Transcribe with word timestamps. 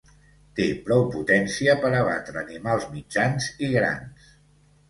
Té 0.59 0.63
prou 0.87 1.03
potència 1.15 1.75
per 1.83 1.93
abatre 1.99 2.43
animals 2.43 2.89
mitjans 2.97 3.51
i 3.69 3.71
grans. 3.79 4.35